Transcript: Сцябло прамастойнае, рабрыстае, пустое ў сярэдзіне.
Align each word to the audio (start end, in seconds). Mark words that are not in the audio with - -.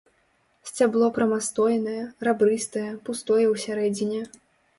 Сцябло 0.69 1.09
прамастойнае, 1.17 1.99
рабрыстае, 2.29 2.87
пустое 3.11 3.45
ў 3.45 3.55
сярэдзіне. 3.67 4.21